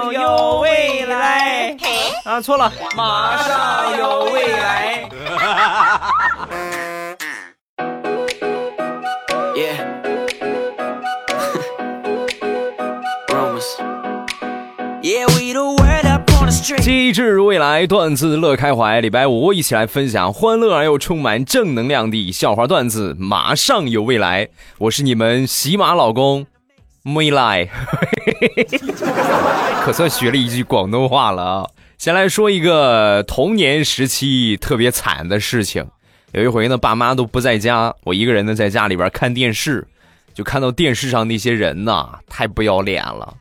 [0.00, 1.76] 上有未来
[2.24, 5.06] 啊，错了，马上有未来。
[16.78, 19.00] 机智如未来，段子乐开怀。
[19.02, 23.14] 礼拜五一起来分享欢乐而又充满正能量的笑话段子。
[23.18, 24.48] 马上有未来，
[24.78, 26.46] 我是你们喜马老公，
[27.02, 27.68] 没来，
[29.84, 31.66] 可算学了一句广东话了啊！
[31.96, 35.86] 先来说一个童年时期特别惨的事情。
[36.32, 39.86] 有一回呢，爸妈都不在家，我一个人呢在家里边看电视，
[40.34, 43.34] 就看到电视上那些人呐，太不要脸了。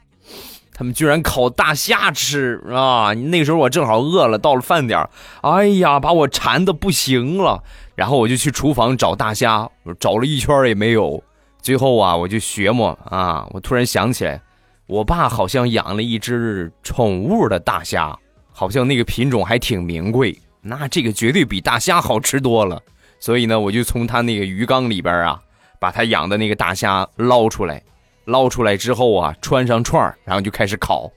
[0.73, 3.13] 他们居然烤大虾吃啊！
[3.13, 4.97] 那时候我正好饿了，到了饭点
[5.41, 7.61] 哎呀，把我馋的不行了。
[7.95, 11.21] 然后我就去厨房找大虾，找了一圈也没有。
[11.61, 14.41] 最后啊，我就学摸啊，我突然想起来，
[14.87, 18.17] 我爸好像养了一只宠物的大虾，
[18.51, 20.37] 好像那个品种还挺名贵。
[20.61, 22.81] 那这个绝对比大虾好吃多了。
[23.19, 25.39] 所以呢，我就从他那个鱼缸里边啊，
[25.79, 27.81] 把他养的那个大虾捞出来。
[28.25, 31.11] 捞出来之后啊，穿上串然后就开始烤。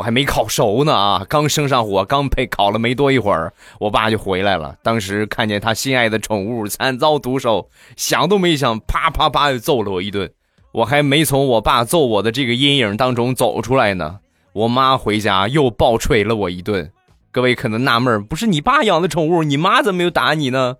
[0.00, 4.74] 我还没烤熟呢啊，刚升上火，刚配烤了没多一会儿，我爸就回来了。
[4.82, 10.32] 当时看见他心爱的宠物惨遭毒手，想都没想，啪啪啪就揍了我一顿。
[10.72, 14.20] 我还没从我爸揍我的这个阴影当中走出来呢，
[14.54, 16.90] 我妈回家又暴捶了我一顿。
[17.30, 20.76] 各位可能纳闷，不是你爸养的宠物，你妈怎么没有打你呢？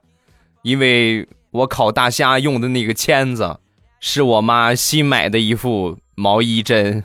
[0.62, 3.58] 因为我烤大虾用的那个签子。
[4.02, 7.04] 是我妈新买的一副毛衣针。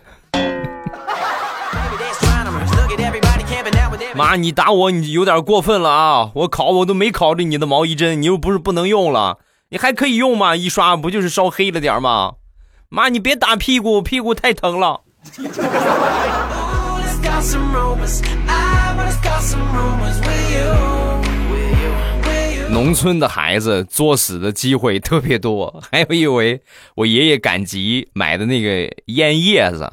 [4.15, 6.31] 妈，你打我，你有点过分了啊！
[6.35, 10.55] 我烤我都没烤着你的毛衣针，你又不是不能用了，你还可以用吗？
[10.55, 12.35] 一刷不就是烧黑了点吗？
[12.87, 15.01] 妈，你别打屁股，屁股太疼了。
[22.69, 26.61] 农村的孩子作死的机会特别多，还有一回，
[26.95, 29.91] 我爷爷赶集买的那个烟叶子。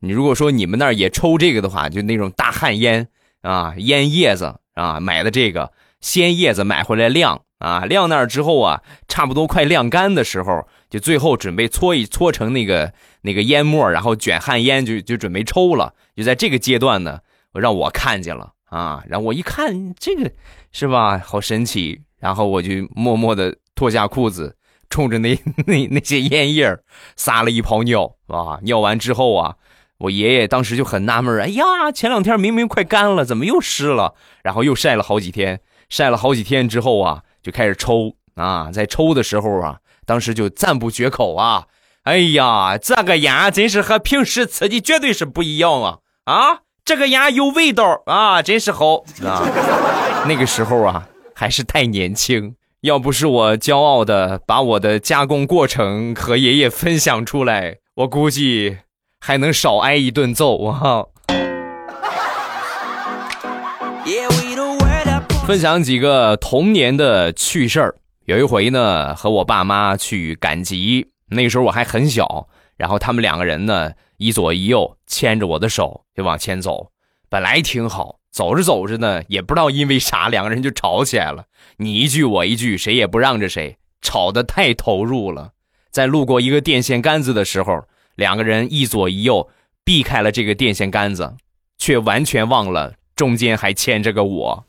[0.00, 3.06] 你如果说你们那儿也抽这个的话，就那种大旱烟
[3.42, 15.94] 啊，烟叶子啊，买的这个鲜叶子买回来晾啊，晾那儿之后啊，差不多快晾干的时候，就最后准备搓一搓成那个那个烟末，然后卷旱烟就就准备抽了。
[16.16, 17.20] 就在这个阶段呢，
[17.52, 20.30] 让我看见了啊，然后我一看这个
[20.72, 22.00] 是吧，好神奇。
[22.18, 24.56] 然后我就默默的脱下裤子，
[24.88, 25.36] 冲着那
[25.66, 26.78] 那那些烟叶
[27.16, 28.60] 撒了一泡尿啊！
[28.62, 29.56] 尿完之后啊，
[30.02, 34.14] 我爷爷当时就很纳闷哎呀，前两天明明快干了，怎么又湿了？
[34.42, 41.66] 然后又晒了好几天，晒了好几天之后啊，就开始抽啊，在抽的时候啊，当时就赞不绝口啊！
[42.02, 45.98] 哎呀，这个烟真是和平时吃的绝对是不一样啊！
[46.24, 49.46] 啊，这个烟有味道啊，真是好啊！
[50.28, 51.08] 那个时候啊。
[51.34, 58.76] 还是太年轻，要不是我骄傲的把我的加工过程和爷爷分享出来，我估计
[59.24, 61.06] 还能少挨一顿揍啊！
[65.46, 67.94] 分享几个童年的趣事儿。
[68.24, 76.90] 有一回呢，和我爸妈去赶集，那时候我还很小，然后他们两个人呢，一左一右牵着我的手就往前走，
[77.28, 78.18] 本来挺好。
[78.32, 81.44] 走着走着呢，也不知道因为啥，两个人就吵起来了。
[81.76, 85.52] 你一句我一句，谁也不让着谁，吵得太投入了。
[85.92, 87.84] 在路过一个电线杆子的时候，
[88.16, 89.48] 两个人一左一右
[89.84, 91.34] 避开了这个电线杆子，
[91.78, 94.66] 却完全忘了中间还牵着个我，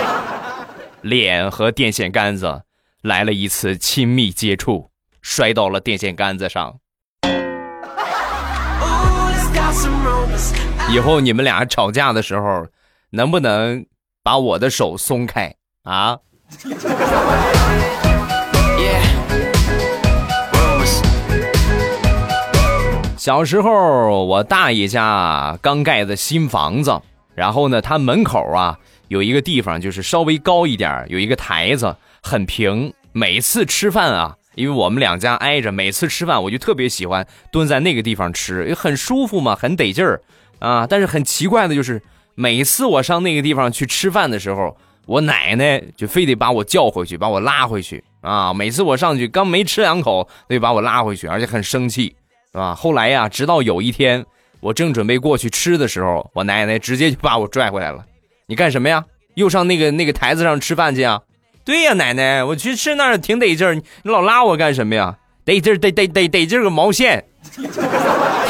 [1.02, 2.62] 脸和电线杆子
[3.02, 4.90] 来了一次亲密接触，
[5.22, 6.78] 摔到了电线杆子上。
[10.90, 12.66] 以后你们俩吵架的时候，
[13.10, 13.84] 能不能
[14.22, 16.18] 把我的手松开啊？
[23.26, 27.02] 小时候，我大爷家刚盖的新房子，
[27.34, 28.78] 然后呢，他门口啊
[29.08, 32.94] 有一个地方，就是稍微高一点，有一个台子，很平。
[33.10, 40.22] 每次吃饭啊，因为我们两家挨着，每次吃饭我就特别喜欢蹲在那个地方吃，很舒服嘛，很得劲儿。
[40.60, 40.86] 啊！
[40.88, 42.00] 但是很奇怪的就是，
[42.36, 48.54] 每次我上那个地方去吃饭的时候，我奶奶就非得把我叫回去，把我拉回去啊！
[48.54, 52.14] 每次我上去刚没吃两口，得把我拉回去，而且很生气，
[52.56, 52.74] 是吧？
[52.74, 54.24] 后来呀，直到有一天，
[54.60, 58.02] 我正准备过去吃的时候，我奶奶直接就把我拽回来了。
[58.46, 59.04] 你干什么呀？
[59.34, 61.20] 又上那个那个台子上吃饭去啊？
[61.66, 65.18] 对呀，奶奶，我去吃那儿挺得劲儿，你老拉我干什么呀？
[65.44, 67.26] 得劲儿得得得得劲儿个毛线！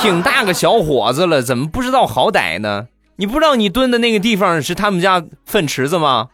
[0.00, 2.87] 挺大个小伙子了，怎么不知道好歹呢？
[3.17, 6.29] 你不知道你蹲的那个地方是他们家粪池子吗？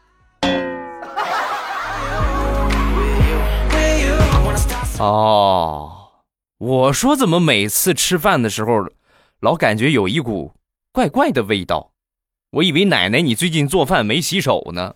[4.99, 6.02] 哦，
[6.65, 8.87] 我说怎么每次吃饭的时候，
[9.41, 10.53] 老感觉有一股
[10.93, 11.91] 怪怪的味道？
[12.53, 14.95] 我以为奶奶你最近做饭没洗手呢。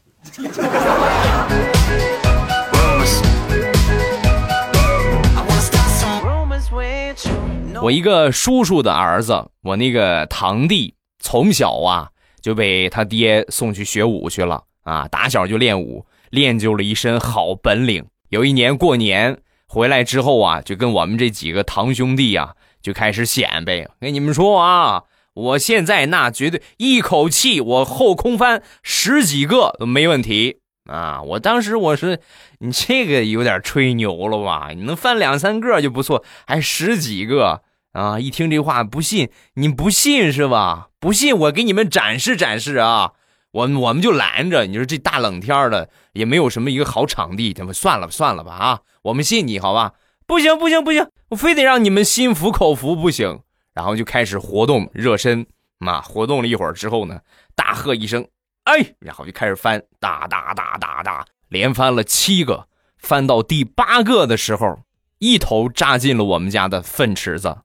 [7.82, 12.08] 我一个叔叔的儿子，我那个堂弟，从小啊
[12.40, 18.06] 就被他爹送去学武去了啊，打小就练武，练就了一身好本领。
[18.28, 19.36] 有一年过年。
[19.68, 23.88] 回来之后啊，就跟我们这几个堂兄弟啊，就开始显摆。
[24.00, 25.02] 跟你们说啊，
[25.34, 31.20] 我现在那绝对一口气我后空翻十几个都没问题啊！
[31.20, 32.16] 我当时我说，
[32.60, 34.70] 你这个有点吹牛了吧？
[34.74, 37.62] 你能翻两三个就不错，还十几个
[37.92, 38.20] 啊？
[38.20, 40.88] 一听这话不信，你不信是吧？
[41.00, 43.12] 不信我给你们展示展示啊！
[43.56, 48.80] 我我们就拦着，你说这大冷天的也没有什么一个好场地，咱们算了，算了吧啊！
[49.00, 49.94] 我们信你好吧？
[50.26, 53.40] 不行不行不行，我非得让你们心服口服不行。
[53.72, 55.46] 然后就开始活动热身，
[55.78, 57.20] 嘛，活动了一会儿之后呢，
[57.54, 58.26] 大喝一声，
[58.64, 62.68] 哎，然后就开始翻，哒哒哒哒哒，连翻了七个，
[62.98, 64.80] 翻到第八个的时候，
[65.18, 67.56] 一头扎进了我们家的粪池子。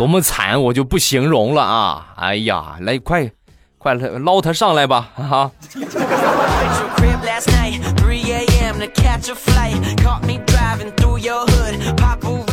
[0.00, 2.14] 多么惨，我就不形容了啊！
[2.16, 3.30] 哎呀，来，快，
[3.76, 5.10] 快来捞他上来吧！
[5.14, 5.50] 哈。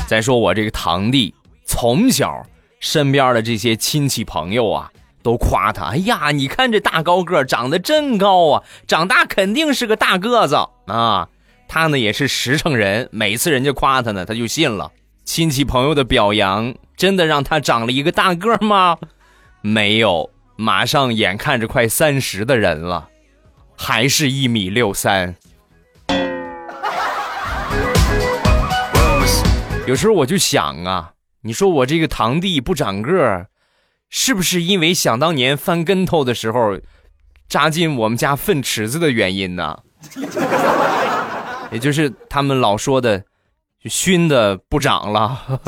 [0.10, 1.34] 再说我这个堂弟，
[1.64, 2.46] 从小
[2.82, 4.92] 身边的这些亲戚朋友啊，
[5.24, 10.58] 都夸他：“哎呀，你看这大高个，长得真高啊，长大肯定是个大个子
[10.88, 11.30] 啊。”
[11.70, 14.92] 他呢也是实诚人，每次人家夸他呢，他就信了。
[15.24, 16.76] 亲戚朋友的表扬。
[16.98, 18.98] 真的让他长了一个大个吗？
[19.62, 23.10] 没有，马上眼看着快三十的人了，
[23.78, 25.36] 还是一米六三。
[29.86, 33.48] 有时候我就想啊，你说我这个堂弟不长个儿，
[34.10, 36.80] 是不是因为想当年翻跟头的时候
[37.48, 39.78] 扎进我们家粪池子的原因呢？
[41.72, 43.24] 也就是他们老说的，
[43.86, 45.62] 熏的不长了。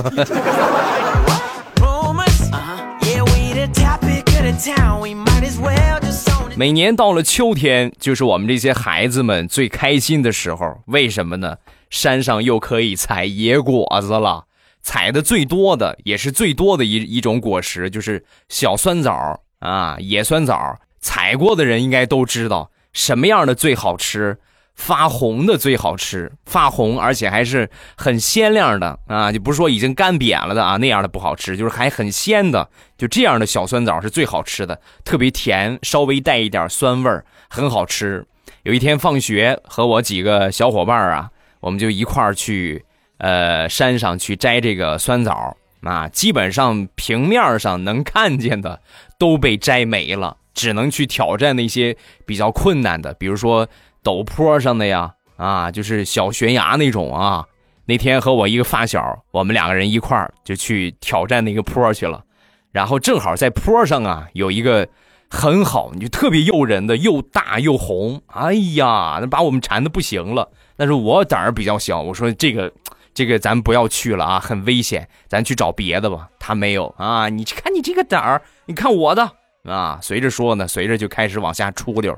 [6.56, 10.78] 每年到了秋天，就是我们这些孩子们最开心的时候。
[10.88, 11.56] 为什么呢？
[11.90, 14.46] 山上又可以采野果子了。
[14.82, 20.78] 采的最多的，也是最多的一一种果实，就是小酸枣啊，野酸枣。
[21.00, 24.38] 采过的人应该都知道，什么样的最好吃。
[24.80, 32.68] 发红的最好吃，发红而且还是很鲜亮的啊，就不是说已经干瘪了的啊，那样的不好吃，就是还很鲜的，
[32.98, 38.26] 就这样的小酸枣是最好吃的，特别甜，稍微带一点酸味儿，很好吃。
[38.64, 41.30] 有一天放学和我几个小伙伴啊，
[41.60, 42.86] 我们就一块儿去
[43.18, 48.82] 呃山上去摘这个酸枣啊，基本上平面上能看见的
[49.18, 53.68] 都被摘没了，只能去挑战那些比较困难的，比如说。
[54.04, 57.46] 陡坡上的呀，啊，就是小悬崖那种啊。
[57.86, 62.24] 那天和我一个发小，我们两个人一块儿就去挑战那个坡去了。
[62.72, 64.88] 然后正好在坡上啊，有一个
[65.28, 68.22] 很好，你就特别诱人的，又大又红。
[68.28, 70.52] 哎呀，那把我们馋的不行了。
[70.78, 72.72] 但是我胆儿比较小，我说这个，
[73.12, 76.30] 这个咱不要去了啊，很危险，咱去找别的吧。
[76.40, 79.32] 他没有啊，你看你这个胆儿，你看我的
[79.64, 79.98] 啊。
[80.00, 82.16] 随着说呢，随着就开始往下出溜。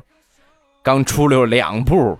[0.84, 2.18] 刚出溜两步，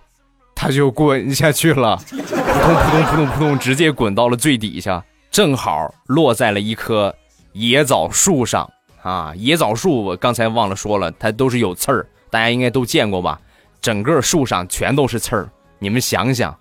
[0.54, 7.14] 他就滚下去了，扑通扑通扑通扑通，直接滚到了最底下，正好落在了一棵
[7.54, 8.70] 野枣树上
[9.02, 9.34] 啊！
[9.36, 13.42] 野枣树我刚才忘了说了，它都是有刺儿，大家应该都见过吧？
[13.82, 15.50] 整个树上全都是刺儿，
[15.80, 16.56] 你们想想，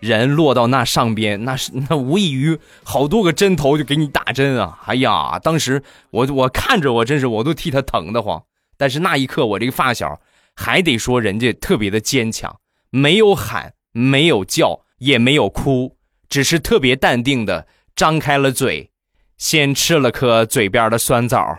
[0.00, 4.76] 人落到那上边，那是那无异于好多个针头就给你打针啊！
[4.86, 5.80] 哎呀，当时
[6.10, 8.42] 我我看着我真是我都替他疼得慌，
[8.76, 10.18] 但是那一刻我这个发小。
[10.54, 15.96] 还得说人家特别的坚强，没有喊，没有叫，也没有哭，
[16.28, 18.90] 只是特别淡定的张开了嘴，
[19.36, 21.58] 先吃了颗嘴边的酸枣。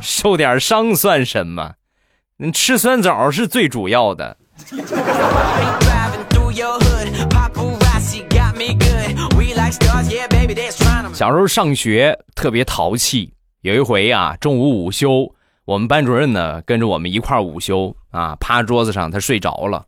[0.00, 1.74] 受点伤算什么？
[2.38, 4.36] 你吃酸枣是最主要的。
[11.12, 13.34] 小时候上学特别淘气。
[13.62, 15.34] 有一回啊，中午午休，
[15.66, 19.84] 我们班主任呢跟着我们一块午休啊，趴桌子上他睡着了，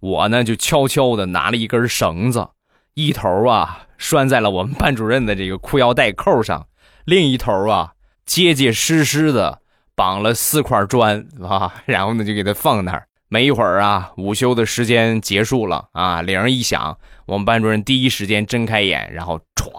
[0.00, 2.48] 我呢就悄悄的拿了一根绳子，
[2.94, 6.66] 一头啊拴在了我们班主任的这个裤腰带扣上，
[7.04, 7.92] 另一头啊
[8.24, 9.60] 结结实实的
[9.94, 13.06] 绑了四块砖啊，然后呢就给他放那儿。
[13.28, 19.70] 没一会儿啊，午休的时间结束了啊，铃一响，我们班主任第一时间睁开眼，然后歘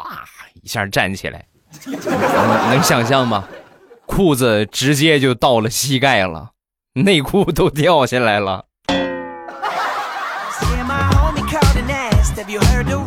[0.61, 1.43] 一下站起来，
[2.69, 3.47] 能想象吗？
[4.05, 6.51] 裤子直接就到了膝盖了，
[6.93, 8.65] 内裤都掉下来了。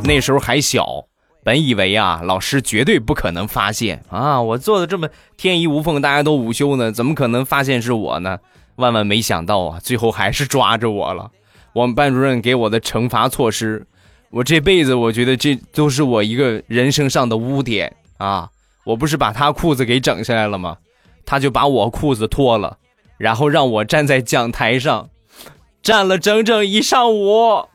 [0.02, 1.04] 那时候还小，
[1.42, 8.38] 本以为啊，老师绝对不可能发现啊，我做的这么天衣无缝，大家都午休呢，怎么可能发现是我呢？
[8.76, 11.30] 万万没想到啊，最后还是抓着我了。
[11.74, 13.86] 我们班主任给我的惩罚措施，
[14.30, 18.48] 我这辈子我觉得这都是我一个人生上的污点啊！
[18.84, 20.76] 我不是把他裤子给整下来了吗？
[21.26, 22.76] 他就把我裤子脱了，
[23.16, 25.08] 然后让我站在讲台上，
[25.82, 27.66] 站了整整一上午。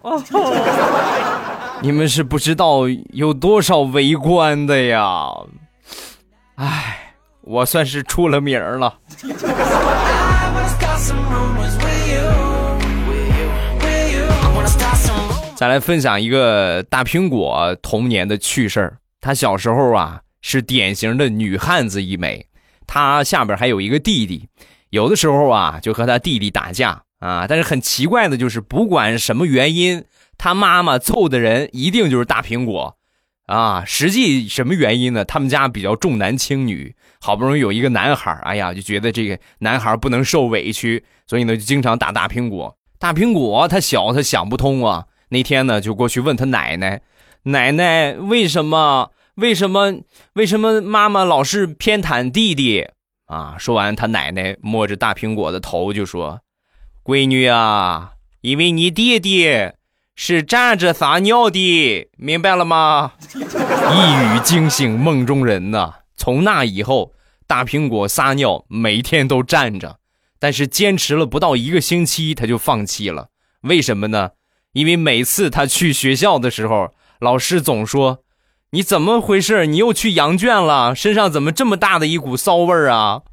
[1.82, 2.82] 你们是不知道
[3.14, 5.30] 有多少围观的呀！
[6.56, 9.00] 哎，我算是出了名了。
[15.56, 18.98] 再来分享一个大苹果童年的趣事儿。
[19.20, 22.46] 他小时候啊是典型的女汉子一枚，
[22.88, 24.48] 她下边还有一个弟弟，
[24.90, 27.46] 有的时候啊就和他弟弟打架啊。
[27.48, 30.04] 但是很奇怪的就是，不管什么原因，
[30.38, 32.98] 他妈妈揍的人一定就是大苹果
[33.46, 33.84] 啊。
[33.86, 35.26] 实际什么原因呢？
[35.26, 42.76] 他们家比较重男轻女，好不容易有一个男孩，哎呀就觉得这个男孩不能受委屈，所以呢就经常打大苹果。
[42.98, 45.06] 大苹果他小，他想不通啊。
[45.30, 47.02] 那天呢，就过去问他奶奶
[47.44, 49.12] ：“奶奶，为什么？
[49.40, 50.02] 为什么？
[50.34, 52.88] 为什么妈妈老是偏袒弟弟？”
[53.26, 53.56] 啊！
[53.60, 56.42] 说完，他奶奶摸着大苹果的头就说
[57.06, 59.72] ：“闺女啊，因为你弟弟
[60.16, 65.94] 是站着撒尿的，明白了吗？” 一语惊醒梦中人呐！
[66.16, 67.14] 从那以后，
[67.46, 70.00] 大苹果撒尿每天都站着，
[70.40, 73.30] 但是坚持了不到一个星期，他就放弃了。
[73.62, 74.32] 为什么呢？
[74.74, 78.24] 因为每次他去学校的时候，老师总说
[78.72, 79.66] ：“你怎么回事？
[79.66, 80.94] 你又去羊圈了？
[80.94, 83.24] 身上怎么这么大的一股骚味儿啊？”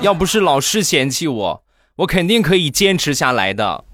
[0.00, 1.62] 要不是老师嫌弃我，
[1.98, 3.84] 我肯定可以坚持下来的。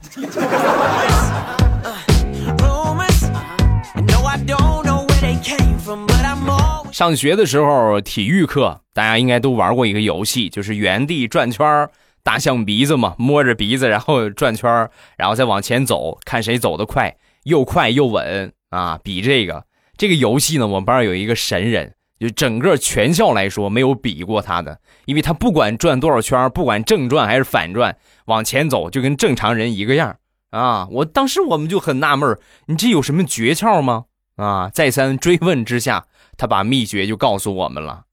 [6.90, 11.90] 上学的时候，体育课大家应该都玩过一个游戏，就是原地转圈儿。
[12.22, 14.88] 大象鼻子嘛，摸着鼻子，然后转圈
[15.18, 17.14] 然后再往前走，看谁走得快，
[17.44, 19.00] 又快又稳啊！
[19.02, 19.64] 比这个
[19.96, 27.96] 这个游戏呢，我们班有一个神人，就整个全校来说没有比过他的，因为他不管转多少圈，不管正转还是反转，
[28.26, 30.16] 往前走就跟正常人一个样
[30.50, 30.88] 啊！
[30.90, 34.06] 我当时我们就很纳闷你这有什么诀窍吗？
[34.36, 34.68] 啊！
[34.68, 38.04] 再三追问之下，他把秘诀就告诉我们了。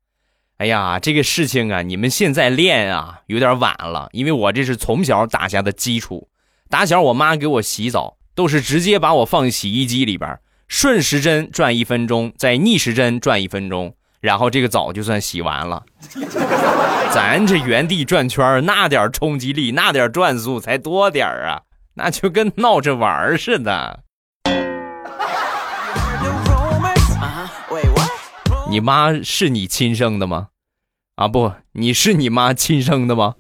[0.58, 6.30] 哎呀，这个事情啊，你们现在练啊有点晚了，因为我这是从小打下的基础。
[6.70, 15.84] 打小我妈给我洗澡，都是直接把我放洗衣机里边，顺时针转一分钟，再逆时针转一分钟，然后这个澡就算洗完了。
[17.14, 21.64] 咱这原地转圈那点冲击力，那点转速才多点啊，
[21.96, 24.04] 那就跟闹着玩似的。
[28.70, 30.48] 你妈是你亲生的吗？
[31.16, 33.36] 啊不，你是你妈亲生的吗？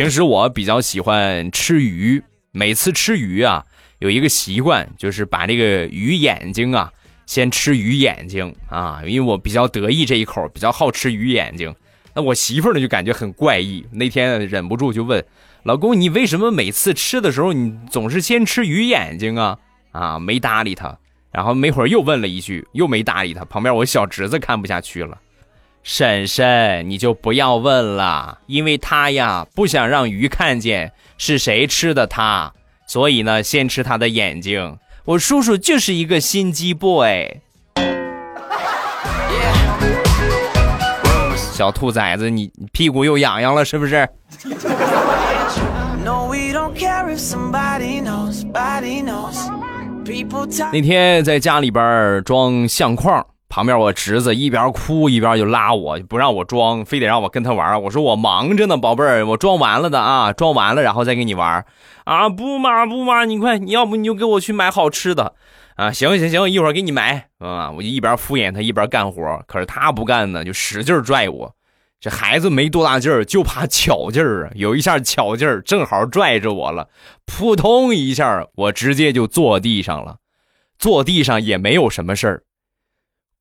[0.00, 3.62] 平时我比较喜欢吃鱼，每次吃鱼啊，
[3.98, 6.90] 有一个习惯，就是把这个鱼眼睛啊，
[7.26, 11.74] 先吃鱼眼睛啊，因为我比较得意这一口，比较好吃鱼眼睛。
[12.14, 15.22] 那我媳妇呢就感觉很怪异，那天忍不住就问。
[15.64, 19.58] 老公，你为什么每次吃的时候，你总是先吃鱼眼睛啊？
[19.92, 20.96] 啊，没搭理他，
[21.30, 23.44] 然后没会儿又问了一句，又没搭理他。
[23.44, 25.20] 旁边我小侄子看不下去了，
[25.82, 32.52] 婶婶，你就不要问了，因为他呀不想让鱼看见是谁吃的他，
[32.86, 34.78] 所以呢先吃他的眼睛。
[35.04, 37.40] 我叔叔就是一个心机 boy。
[41.52, 44.08] 小兔崽子，你屁股又痒痒了是不是？
[50.72, 57.82] 那天在家里边装相框，旁边我侄子一边哭一边就拉我，不让我装，非得让我跟他玩。
[57.82, 61.66] 我说我忙着呢，宝贝儿，我装完了的啊，装完了然后再跟你玩。
[62.04, 65.34] 啊，不嘛不嘛，你快，你要不你就给我去买好吃的
[65.74, 65.90] 啊？
[65.90, 67.72] 行行行，一会儿给你买啊！
[67.72, 71.52] 我就一边敷衍他一边干活，可是他不干呢，就使劲拽我。
[71.98, 74.52] 这孩子没多大劲儿，就怕巧劲儿啊！
[74.54, 76.88] 有一下巧劲儿，正好拽着我了，
[77.26, 80.18] 扑通一下，我直接就坐地上了。
[80.78, 82.42] 坐地上也没有什么事儿。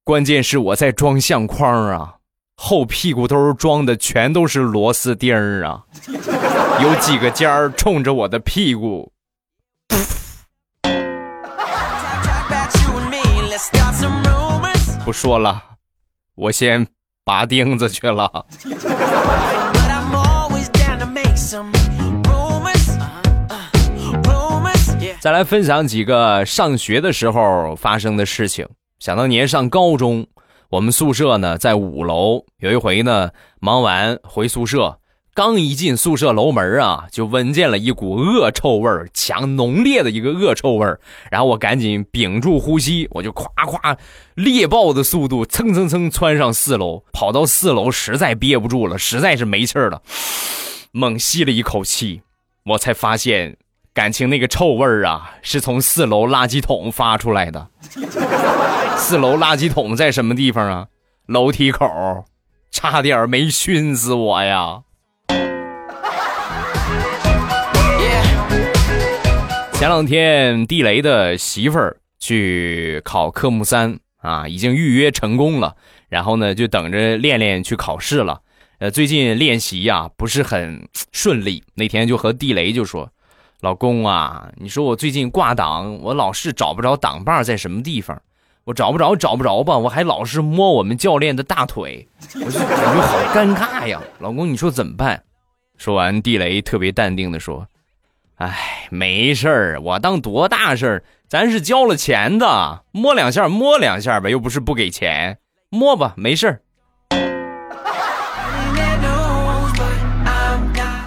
[0.10, 2.16] 关键是我在装相框啊，
[2.56, 5.84] 后屁股兜装的全都是螺丝钉儿啊，
[6.82, 9.12] 有几个尖儿冲着我的屁股。
[15.06, 15.64] 不说了，
[16.34, 16.88] 我先
[17.24, 18.48] 拔钉子去了。
[25.20, 28.68] 再来分享几个上学的时候发生的事情。
[29.00, 30.28] 想当年上高中，
[30.72, 32.44] 我们宿舍呢在五楼。
[32.60, 35.00] 有一回呢，忙完回宿舍，
[35.34, 41.00] 刚一进宿舍楼门啊，就闻见了一股恶臭味儿，强浓烈的一个恶臭味儿。
[41.32, 43.98] 然后我赶紧屏住呼吸，我就咵咵
[44.36, 50.02] 猎豹的速度蹭蹭蹭窜上四楼，跑到四楼实在憋不住了，实在是没气儿了，
[50.92, 52.22] 猛吸了一口气，
[52.66, 53.56] 我才发现。
[53.92, 57.68] 感情那个臭味儿啊，是从四楼垃圾桶发出来的。
[59.00, 60.88] 四楼垃圾桶在什么地方啊？
[61.26, 62.26] 楼梯口，
[62.70, 64.82] 差点没熏死我呀！
[69.74, 75.76] 前两天地雷的媳妇儿去考科目三啊，已经预约成功了，
[76.10, 78.42] 然后呢就等着练练去考试了。
[78.80, 83.10] 呃，最近练习呀不是很顺利，那天就和地雷就说。
[83.62, 88.22] 老公啊，你说我最近挂档，我老是找不着档把在什么地方，
[88.66, 94.00] 我找不着找不着吧，我还老是摸我们教练的大腿，我就感觉好尴尬呀。
[94.20, 95.24] 老公，你说怎么办？
[95.78, 97.68] 说完，地雷特别淡定的说
[98.38, 101.04] ：“哎，没事儿，我当多大事儿？
[101.28, 105.40] 咱是交了钱的，摸两下摸两下呗，又不是不给钱，
[105.70, 106.62] 摸吧，没事儿。”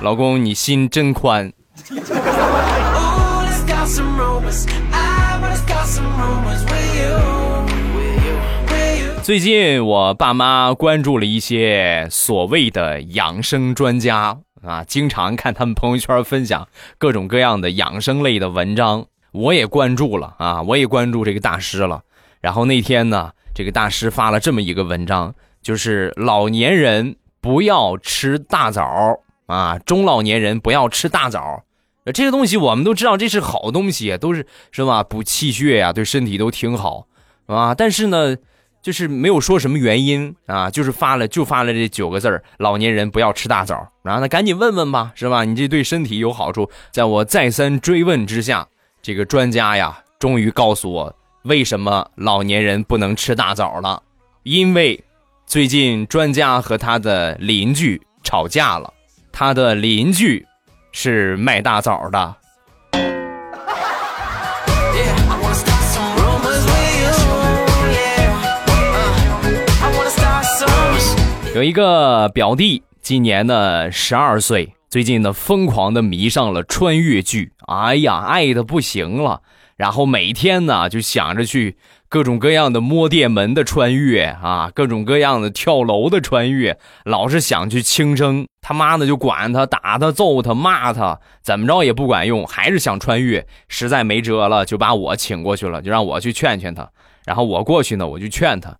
[0.00, 1.52] 老公，你心真宽。
[9.22, 16.66] 最近我爸妈关注了一些所谓的养生专家啊，经常看他们朋友圈分享
[16.98, 22.02] 各种各样的养生类的文章，我也关注了啊，我也关注这个大师了。
[22.40, 25.32] 然后那天呢，这个大师发了这么一个文章，
[25.62, 31.62] 就是老年人不要吃大枣啊，中老年人不要吃大枣。
[32.12, 35.04] 这个东西我们都知道，这是好东西，都是是吧？
[35.04, 37.06] 补气血呀，对身体都挺好，
[37.46, 37.72] 啊。
[37.72, 38.36] 但是呢，
[38.82, 43.88] 就是没有说什么原因啊，就是发了就发了这九个字儿：老年人不要吃大枣。
[44.02, 45.44] 然后那赶紧问问吧，是吧？
[45.44, 46.68] 你这对身体有好处。
[46.90, 48.66] 在我再三追问之下，
[49.00, 51.14] 这个专家呀，终于告诉我
[51.44, 54.02] 为什么老年人不能吃大枣了。
[54.42, 55.02] 因为
[55.46, 58.92] 最近专家和他的邻居吵架了，
[59.30, 60.44] 他的邻居。
[60.94, 62.36] 是卖大枣的。
[71.54, 79.42] 有一个表弟，今年呢十二岁，最近呢疯狂的迷上了穿越剧，哎呀，爱的不行了，
[79.76, 81.76] 然后每天呢就想着去。
[82.08, 96.86] 各种各样的摸电门的穿越啊，各种各样的跳楼的穿越，老是想去轻生，他妈的就管他打他揍他骂他，怎么着也不管用，还是想穿越，实在没辙了，就把我请过去了，就让我去劝劝他。
[97.24, 98.76] 然后我过去呢，我就劝他，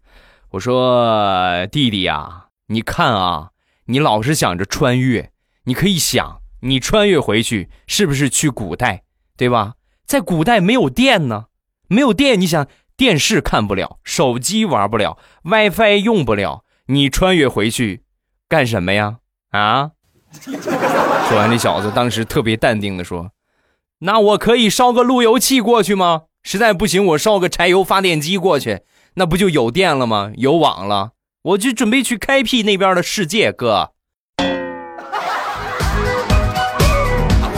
[0.50, 3.50] 我说弟弟呀，你看啊，
[3.86, 5.30] 你老是想着穿越，
[5.64, 9.04] 你可以想，你穿越回去是不是去古代，
[9.36, 9.74] 对吧？
[10.06, 11.46] 在古代没有电呢，
[11.88, 12.66] 没有电，你想。
[12.94, 18.04] 电视看不了，手机玩不了，WiFi 用不了，你穿越回去
[18.48, 19.16] 干什么呀？
[19.50, 19.92] 啊！
[20.30, 23.32] 说完，这小子当时特别淡定的说
[24.00, 26.24] ：“那我可以烧个路由器过去吗？
[26.44, 28.82] 实在不行，我烧个柴油发电机过去，
[29.14, 30.30] 那不就有电了吗？
[30.36, 33.92] 有网了，我就准备去开辟那边的世界，哥。”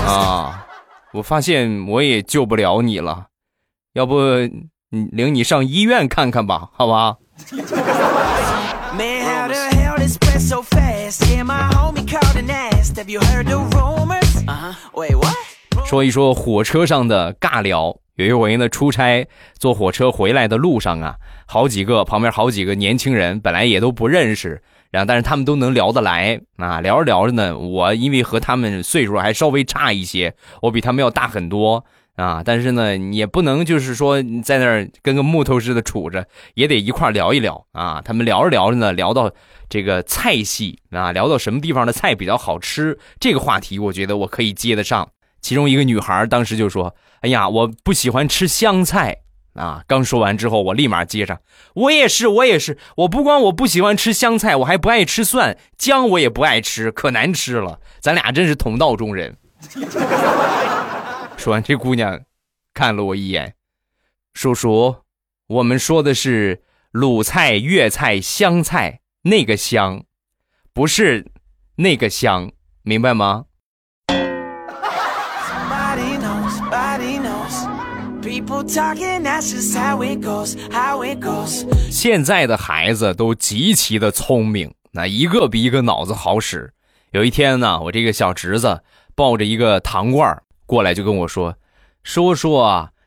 [0.06, 0.66] 啊！
[1.12, 3.26] 我发现我也救不了你了，
[3.92, 4.18] 要不？
[4.90, 7.16] 领你上医院看看吧，好吧。
[15.84, 17.96] 说一说火车上的尬聊。
[18.16, 19.26] 有一回呢，出差
[19.58, 36.24] 坐火车回来的路上啊，好几个旁边好几个年轻人，本来也都不认识，然后但是他们都能聊得来啊，聊着聊着呢，我因为和他们岁数还稍微差一些，我比他们要大很多啊，但是呢，也不能就是说在那儿跟个木头似的杵着，
[36.54, 38.00] 也得一块聊一聊啊。
[38.04, 39.32] 他们聊着聊着呢，聊到
[39.68, 45.08] 这个菜系啊，聊到什么地方的菜比较好吃，这个话题我觉得我可以接得上。
[45.40, 49.22] 其中一个女孩当时就说：“哎呀，我不喜欢吃香菜
[49.54, 51.40] 啊！”刚说完之后，我立马接上
[51.72, 57.80] ：“我也是，我也是，我不光我不喜欢吃香菜，我还不爱吃蒜姜，我也不爱吃，可难吃了。
[57.98, 59.38] 咱俩真是同道中人。
[61.38, 62.20] ”说完，这姑娘
[62.74, 63.54] 看了我一眼
[64.34, 64.96] ：“叔叔，
[65.46, 70.04] 我们说的是鲁菜、粤菜、湘菜，那个香，
[70.74, 71.32] 不是
[71.76, 73.46] 那个香，明白吗？”
[81.90, 86.72] 现在的孩子都极其的聪明，那一个比一个脑子好使。
[87.12, 88.82] 有一天呢，我这个小侄子
[89.14, 91.54] 抱着一个糖罐过来，就跟我说
[92.04, 92.60] ：“叔叔，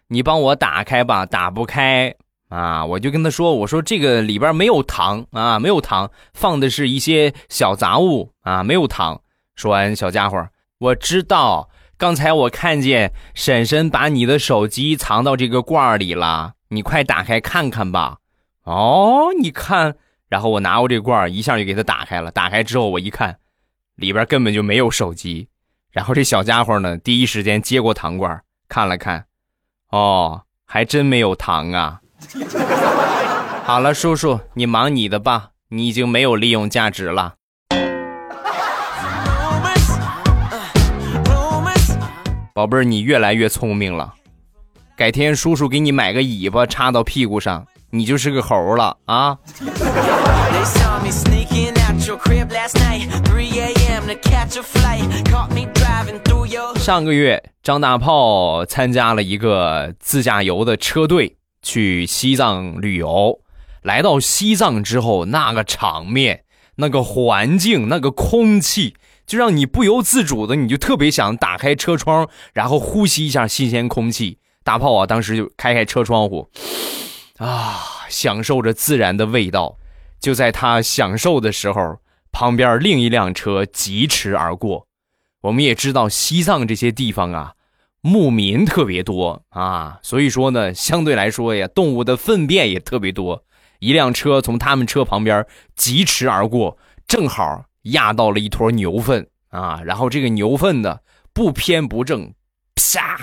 [0.08, 2.16] 你帮我打开吧，打不开
[2.50, 9.22] 啊！”我就跟他说：“我说这个里边没有糖啊，没有糖，放的是一些小杂物啊，没有糖。”
[9.56, 10.48] 说完，小家伙，
[10.80, 11.70] 我知道。
[11.98, 18.20] 刚才我看见婶婶把你的手机藏到这个罐儿里了，你快打开看看吧。
[18.66, 19.96] 哦，你看，
[20.30, 22.30] 然后我拿过这罐儿一下就给他打开了。
[22.30, 23.40] 打开之后我一看，
[23.96, 25.48] 里边根本就没有手机。
[25.92, 29.26] 然后这小家伙呢，第一时间接过糖罐儿看了看，
[29.90, 32.02] 哦，还真没有糖啊。
[33.66, 37.38] 好了，叔叔，你忙你的吧，你已经没有利用价值了。
[42.58, 44.16] 宝贝儿，你越来越聪明了，
[44.96, 49.38] 改天叔叔给你买个尾巴插到屁股上，你就是个猴了啊！
[56.78, 63.40] 上个月，张大炮参加了一个自驾游的车队去西藏旅游，
[63.84, 66.42] 来到西藏之后，那个场面、
[66.78, 68.96] 那个环境、那个空气。
[69.28, 74.40] 就让你不由自主的，你就特别想打开车窗，然后呼吸一下新鲜空气。
[74.64, 76.50] 大炮啊，当时就开开车窗户，
[77.38, 77.76] 啊，
[78.10, 79.78] 享受着自然的味道。
[80.20, 82.00] 就在他享受的时候，
[82.32, 84.88] 旁边另一辆车疾驰而过。
[85.42, 87.54] 我们也知道西藏这些地方啊，
[88.02, 93.44] 牧民特别多啊，所以说呢，相对来说呀，动物的粪便也特别多。
[93.80, 97.67] 一辆车从他们车旁边疾驰而过，正好。
[97.92, 99.82] 压到了一坨牛粪啊！
[99.84, 101.00] 然后这个牛粪呢，
[101.34, 102.34] 不偏不正，
[102.76, 103.18] 啪，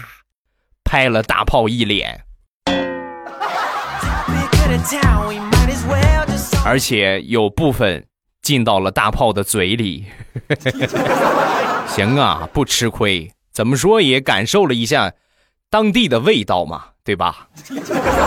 [0.85, 2.25] 拍了大炮一脸，
[6.65, 8.07] 而且有部分
[8.43, 10.07] 进到了大炮的嘴里。
[11.89, 15.13] 行啊，不吃亏，怎么说也感受了一下
[15.71, 18.25] 当地的味道嘛，对吧？oh、God,？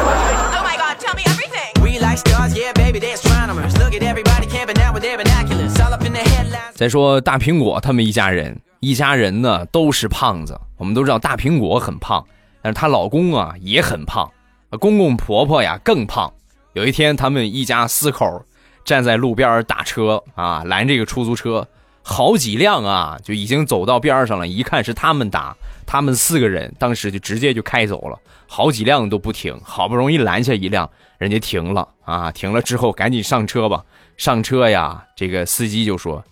[6.73, 10.59] 再说大苹果他们一家人，一家人呢都是胖子。
[10.77, 12.23] 我们都知道大苹果很胖，
[12.61, 14.31] 但是她老公啊也很胖，
[14.79, 16.31] 公公婆婆呀更胖。
[16.73, 18.45] 有一天，他们一家四口
[18.85, 21.67] 站在路边打车啊，拦这个出租车，
[22.09, 24.47] 好几辆啊就已经走到边上了。
[24.47, 25.53] 一看是他们打，
[25.85, 28.17] 他们四个人当时就直接就开走了，
[28.47, 30.89] 好几辆都不停，好不容易拦下一辆。
[31.17, 33.83] 人家停了啊，停了之后赶紧上车吧。
[34.15, 36.23] 上车呀，这个司机就说：“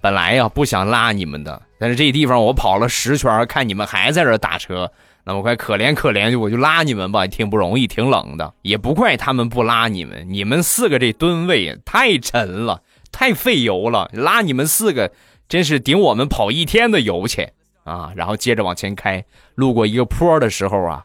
[0.00, 4.90] 本来呀不想拉你们的，但是这地方我跑了十圈，看你们还在这打车，
[5.24, 10.24] 那么快可怜可怜，就我就拉你们吧，挺不容易，挺冷的，也不怪他们不拉你们。
[10.30, 15.12] 你们四个这吨位太沉了，太费油了，拉你们四个
[15.48, 17.52] 真是顶我们跑一天的油钱
[17.84, 18.12] 啊！
[18.14, 21.02] 然后接着往前开，路过一个坡的时候啊，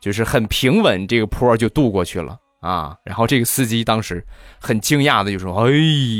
[0.00, 4.26] 就是很平稳，这个坡就渡过去了。”啊，然后这个司机当时
[4.60, 5.70] 很惊讶的就说：“哎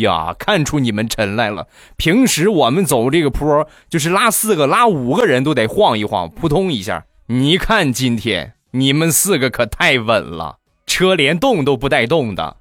[0.02, 1.66] 呀，看出你们沉来了。
[1.96, 7.06] 平时我们走这个坡，就是拉四个、拉五个人都得晃一晃，扑通一下。
[7.26, 12.57] 你看今天你们四个可太稳了，车连动都不带动的。”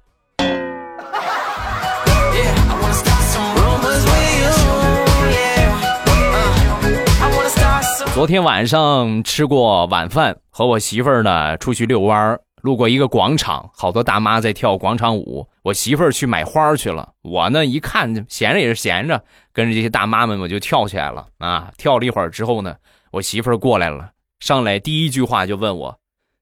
[8.18, 12.40] 昨天晚上吃过晚饭，和我媳妇儿呢出去遛弯儿。
[12.62, 15.48] 路过一个广场，好多大妈在跳广场舞。
[15.62, 21.70] 我媳妇儿去买花去了，我呢一看闲着也是闲着，跟着这些大妈们我就跳起来了啊！
[21.78, 22.74] 跳了一会儿之后呢，
[23.12, 25.96] 我媳妇儿过来了，上来第一句话就问我：“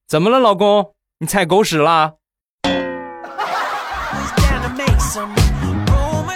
[0.09, 0.95] 怎么了，老公？
[1.19, 2.15] 你踩狗屎啦？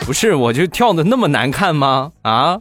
[0.04, 2.12] 不是，我就跳的那么难看吗？
[2.20, 2.60] 啊？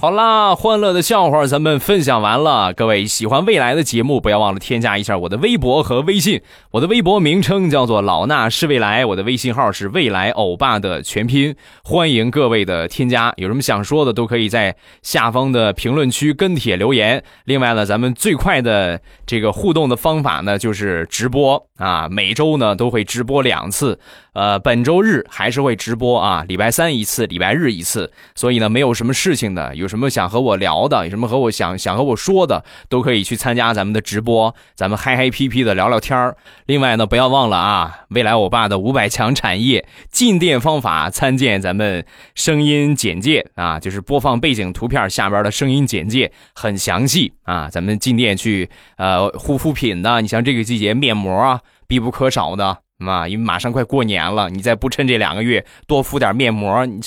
[0.00, 2.72] 好啦，欢乐的笑话咱们分享完了。
[2.72, 6.40] 各位喜欢未来的节目，不要忘了添加一下我的微博和微信。
[6.70, 11.56] 我的微博名称叫做老衲是未来，我的微信号是未来欧巴的全拼。
[11.82, 17.24] 欢迎各位的添加，有什么想说的都可以在下方的评论区跟帖留言。
[17.44, 23.98] 另外呢，咱们最快的这个互动的方法呢，就是直播啊，每周呢都会直播两次。
[24.38, 28.12] 呃，本周日还是会直播啊，礼拜三一次，礼拜日一次。
[28.36, 36.36] 所以呢，没有什么事情的，有什么想和我聊的，有什么和我想想和我说的，都可以去参加咱们的直播，咱们嗨嗨皮皮的聊聊天儿。
[36.66, 47.68] 另外呢，不要忘了啊，未来欧巴的五百强产业进店方法，参见咱们声音简介啊，就是播放背景图片下边的声音简介很详细啊。
[47.68, 52.78] 咱们进店去呃护肤品的，你像这个季节面膜啊，必不可少的。
[52.98, 57.00] 嘛，因为马上快过年了，你再不趁这两个月多敷点面膜，你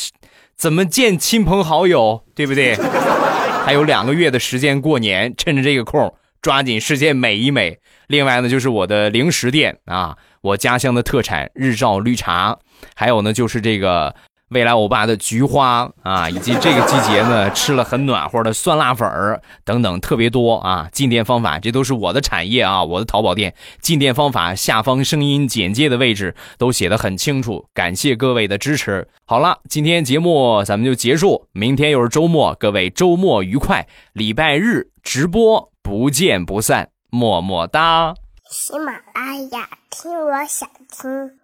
[0.56, 2.76] 怎么见亲朋好友，对不对？
[3.64, 7.78] 还有两个月的时间过年，趁着这个空，抓紧时间美一美。
[8.08, 12.58] 另外呢，就是我的零食店啊，我家乡的特产日照绿茶，
[12.96, 14.16] 还有呢，就是这个。
[14.52, 20.90] 未来欧巴的菊花啊，以及这个季节呢 吃了很暖和的酸辣粉儿等等特别多啊。
[20.92, 27.66] 进店方法，这都是我的产业啊，我的淘宝店进店方法下方声音简介的位置都写的很清楚。
[27.74, 29.08] 感谢各位的支持。
[29.26, 38.14] 好了，今天节目咱们就结束，明天又是周末，各位周末愉快，礼拜日直播不见不散，么么哒。
[38.50, 41.41] 喜马拉雅听，我想听。